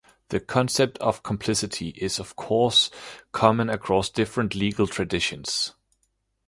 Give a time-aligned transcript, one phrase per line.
[0.29, 2.89] The concept of complicity is, of course,
[3.33, 5.75] common across different legal traditions.